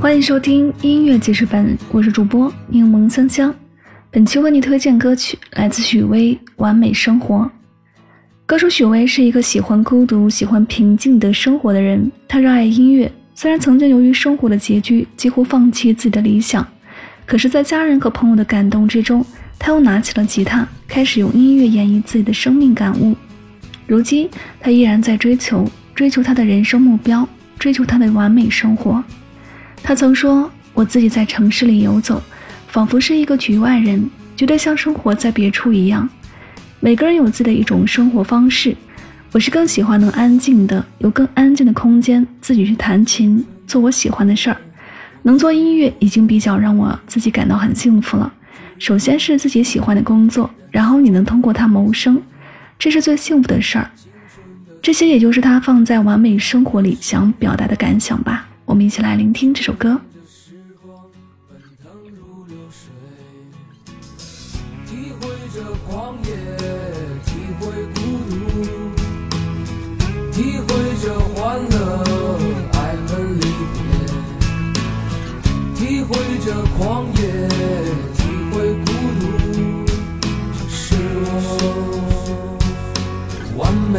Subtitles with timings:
[0.00, 3.54] 欢迎收听音乐记事本，我是主播柠檬香香。
[4.10, 7.36] 本期为你推荐歌曲来自许巍《完美生活》。
[8.46, 12.10] 歌手许巍是一个喜欢孤独、喜欢平静的生活的人。
[12.26, 16.66] 他热爱音乐，虽然曾经由于生活的拮据，几乎放弃自己的理想，
[17.26, 19.22] 可是，在家人和朋友的感动之中，
[19.58, 23.14] 他又拿起了吉他，开始用音乐演绎自己的生命感悟。
[23.86, 24.26] 如今，
[24.60, 29.04] 他依然在追求，追求他的人生目标，追求他的完美生活。
[29.90, 32.22] 他曾说：“我自己在城市里游走，
[32.68, 36.08] 仿佛是一个局外人，觉得像生活在别处一样。”
[36.78, 38.76] 每个人有自己的一种生活方式，
[39.32, 44.56] 我是更喜欢能安静的，有更安静的空间，自己去弹琴，做我喜欢的事儿。
[45.22, 48.32] 能做音乐已经比较让我自己感到很幸福了。
[48.78, 52.22] 首先是自己喜欢的工作，然后你能通过它谋生，
[52.78, 53.90] 这是最幸福的事儿。
[54.80, 58.46] 这些也就是他放在完美生活里想表达的感想吧。
[58.70, 60.00] 我们一起来聆听这首歌。
[64.86, 65.28] 体会
[71.02, 71.76] 着欢乐，
[72.72, 73.42] 爱恨离
[73.74, 73.76] 别；
[75.74, 77.20] 体会着狂野，
[78.14, 79.20] 体会孤独。
[80.68, 80.94] 这是
[81.26, 81.28] 我
[83.58, 83.98] 完美，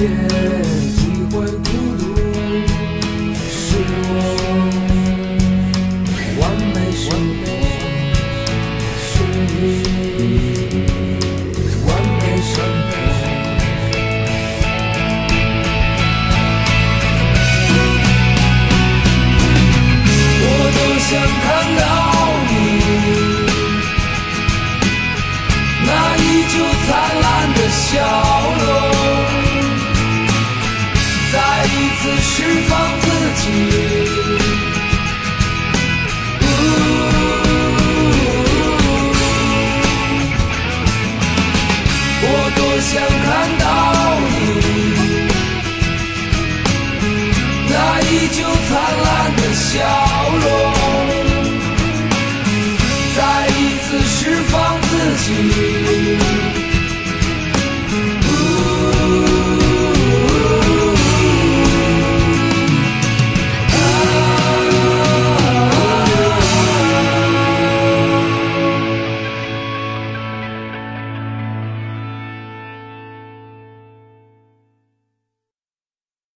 [0.00, 0.57] yeah.
[32.20, 33.08] 释放自
[33.42, 33.97] 己。